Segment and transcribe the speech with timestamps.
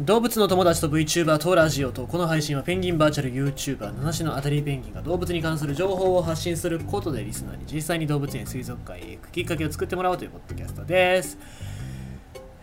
[0.00, 11.36] 動物の友達と VTuber とラジオとこの配信はペンギンバーチャル YouTuber 七種のアタリペンギンが動物に関する情報を発信することでリスナーに実際に動物園水族館へ行くきっかけを作ってもらおうというポッドキャストです。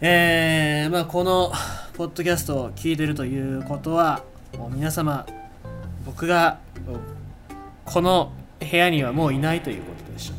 [0.01, 1.51] えー、まあこの
[1.93, 4.23] ポッドキャストを聞いてるということは
[4.57, 5.27] もう皆様
[6.07, 6.57] 僕が
[7.85, 10.33] この部屋にはもういないということでしょ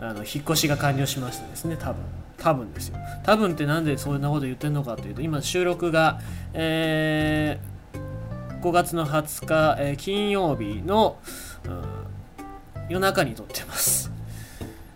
[0.00, 0.04] う。
[0.06, 2.02] あの引っ越しが完了しましたですね多分。
[2.38, 2.96] 多分ですよ。
[3.24, 6.20] 多分ってなんでそんなこと言ってんのかというと今収録が、
[6.54, 11.18] えー、5月の20日、えー、金曜日の、
[11.64, 11.82] うん、
[12.88, 14.10] 夜中に撮ってます。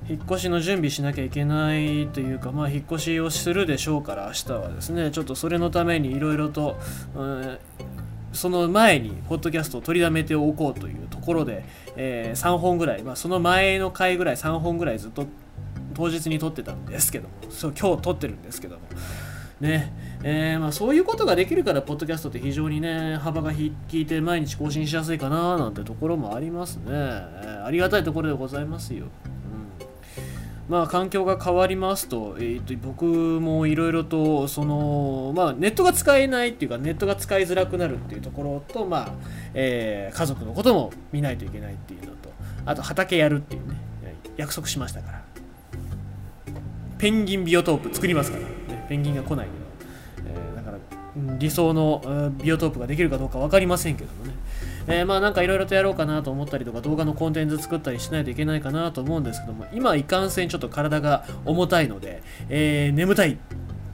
[0.09, 6.77] 引っ越しの準備しなきゃいけないというか、まあ、引っ越しをするでしょうから明日はですねちょっとそれのためにいろいろと、
[7.15, 7.59] うん、
[8.33, 11.65] その前にポッドキャストを取りだめておこうというところで、
[11.97, 15.27] えー、3本ぐらい、まあ、その前の回ぐらい3本ぐらいずっと
[15.93, 17.35] 当日に撮ってたんですけども。
[17.51, 18.83] そう今日撮ってるんですけども。
[19.61, 19.93] ね。
[20.25, 26.85] えー、まあ、そういうことができるから、ポッドキャストって非常にね、幅が利いて毎日更新しやすいかななんてところもありますね。
[26.89, 29.07] えー、ありがたいところでございますよ。
[29.07, 29.11] うん。
[30.69, 39.13] まあ、環境が変わりますと,、えーと、僕もいろいろとその、まあ、ネットが使えないっていうかネットが使いづらくなるっていうところと、まあ
[39.55, 42.33] えー、家族のことも見ないといけないっていうのと
[42.65, 43.77] あと畑やるっていうね。
[44.37, 45.22] 約束しましたから。
[47.03, 50.79] ペンギンビオトープ作りますから、ね、ペンギンが来ないけど、えー、だから
[51.37, 54.35] 理想のビオトープができるかどうか分かりませんけどもね。
[54.87, 63.37] えー、まあなんかいろいろとやろうかなと思ったりとか動画のコンテンツ作ったりしないといけないかなと思うんですけども今いかんせんちょっと体が重たいので、えー、眠たいっ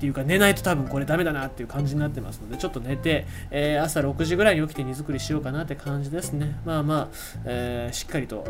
[0.01, 6.59] ていうか寝ないと多分これダメだなっていう感じになってますのでちょっと寝て、えー、朝6時ぐらいに起きて荷造りしようかなって感じですね。
[6.65, 8.45] まあまあ、えー、しっかりと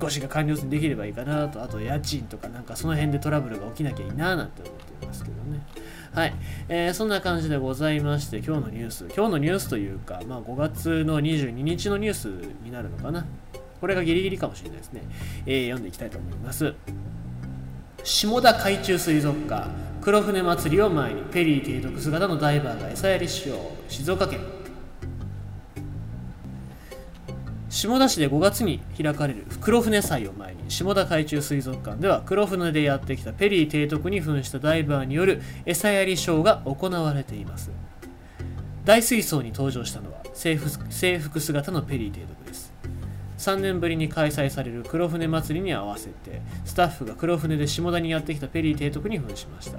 [0.00, 5.60] 引越しが完了できればいいかなとあと家賃とかなんかその辺でトラブルが起きなきゃいいななんて思っていますけどね
[6.12, 6.34] はい、
[6.68, 12.26] えー、そんな感じでございまして、今日のニュース、今日のニュースというか、まあ、5月の22日のニュース
[12.64, 13.26] になるのかな。
[13.80, 15.02] これがギリギリかもしれないですね。
[15.46, 16.74] えー、読んでいきたいと思います。
[18.02, 19.68] 下田海中水族館、
[20.00, 24.40] 黒船祭りを前に、ペリー提督姿のダイバーが餌やりしよう、静岡県。
[27.70, 37.70] 下田市で5月に開かれる黒船祭を前に下田海中水族館では黒船でやってきたペリー提督に扮したダイバーによる餌やりショーが行われています。
[38.84, 42.72] 大水槽に登場したのは制服制服姿のペリー提督です。
[43.36, 49.78] 3年ぶりに開催される黒船祭りに合わせてスタッフが黒船で下田にやってきたペリー提督に扮しました。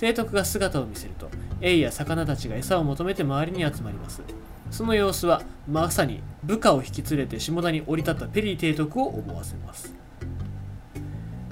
[0.00, 1.30] 提督が姿を見せると
[1.62, 4.20] エイや魚たちが餌を求めて周りに集まります。
[4.70, 9.94] その様子はまさに部下を引き連れて下田に降り立ったペリー提督を思わせます、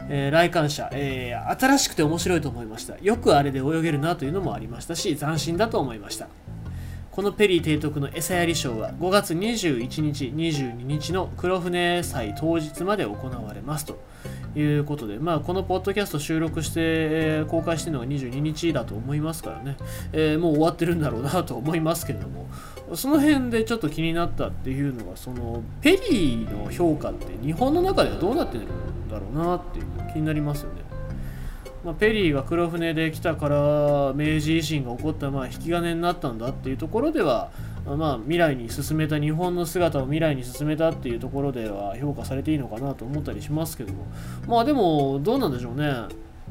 [0.08, 2.98] えー、来館者、えー、新しくて面白いと思いました。
[2.98, 6.28] よくあれで泳げるなというのもありましたし斬新だと思いました。
[7.10, 14.02] このペリー提督の餌やりショーは5月21日22日の黒船祭当日まで行われますと。
[14.54, 19.76] いうことで、まあ、このポッドキャスト収録して、えー、公開してるのが22日だと思いますからね、
[20.12, 22.48] えー、もう終わってるんだろうなと思いますけれども、
[22.94, 28.66] その辺でちょっと気になったっていうのが、そのペリーの評価って日本の中ではどうなってるん
[29.08, 30.82] だろうなっていう気になりますよね。
[31.84, 33.56] まあ、ペリーが黒船で来たから
[34.14, 37.50] 明治維新が起こったまあ引き金になったんだっていうところでは、
[37.84, 44.06] まあ、未来に進めた日本の姿を未来に進めたっていうところでは評価されていいのかなと思ったりしますけども
[44.46, 45.90] まあでもどうなんでしょうね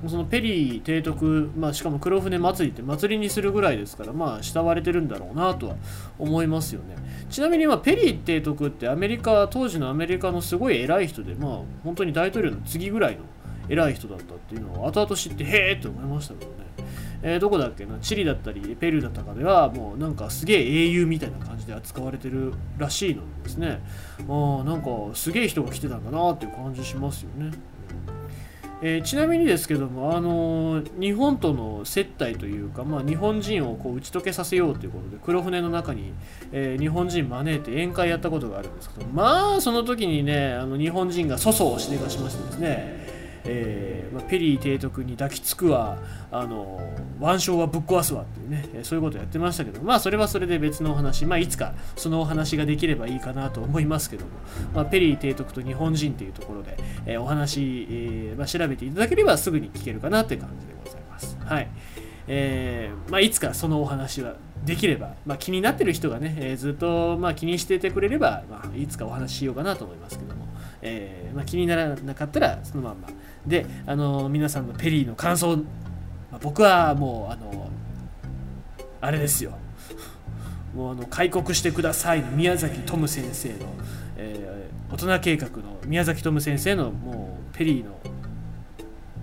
[0.07, 5.75] そのペリー提督、まあ、しかも黒船祭りって祭りにするぐらいですから、まあ、慕われてるんだろうなとは
[6.17, 6.95] 思いますよね。
[7.29, 13.23] ちなみに、ま、ペリー提督ってアメリカ、当時のアメリカのすごい偉い人で、まあ、本当に大統領の次ぐらいの
[13.67, 16.69] 偉い人だったっていうのを後々知って、へえって思いましたけどね。
[17.22, 18.00] えー、どこだっけな？
[18.00, 23.81] チリだったりペルーだったかではもうなんかすげえ英雄みたいな感じで扱われてるらしいのですね
[24.28, 27.52] あなんかすげえ人が来てたんだなっていう感じしますよね。
[28.82, 36.14] えー、ちなみにですけども、あのー、日本との接待というか、まあ、日本人をこう打ち解けさせようということで黒船の中に、
[36.53, 42.98] え、日本人招いて宴会やったことがあるんですけどまあその時にねあの日本人が粗相をしでかしましてですね
[43.46, 45.97] えーまあ、ペリー提督に抱きつくわ
[46.32, 46.80] あの
[47.22, 54.32] 腕章はぶっ壊すわっていうね、えそういうことやってましたけどまあそれはそれで別のお話、まあ、いつかそのお話ができればいいかなと思いますけども、
[54.74, 61.38] まあ、ペリー提督と日本人っていうところで、えー、お話、えーまあ、調べていただければすぐに聞けるかなという感じでございます。
[61.40, 61.70] はい
[62.32, 70.46] えーまあ、いつかそのお話はできれば、まあ、気になってる人がね、えー、ずっと、まあ、気にしててくれれば、まあ、いつかお話ししようかなと思いますけども、
[70.84, 73.08] えーまあ、気にならなかったらそのまんま
[73.46, 75.58] であの皆さんのペリーの感想
[76.32, 77.70] まあ、僕はもうあの
[79.02, 79.58] あれですよ。
[80.76, 83.56] もうあの開国してくださいの宮崎トム先生の、
[84.18, 88.00] えー、大人計画の宮崎トム先生のもうペリーの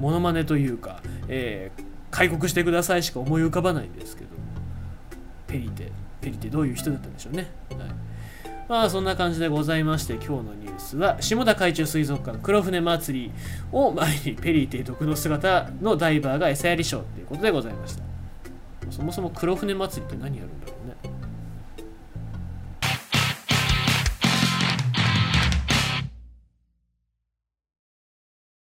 [0.00, 4.30] モノマネというか、えー、開国してくださいしか思い浮かばないんですけど
[5.46, 7.88] ペリーってペリーってどういう人だったんでしょうね、はい。
[8.68, 13.32] まあそんな感じでございまして今日のニュースは下田海中水族館黒船祭り
[13.70, 18.02] を前にペリー提督の姿のダイバーが餌やりショーということでございました。
[18.90, 20.85] そもそも黒船祭りって何やるんだろう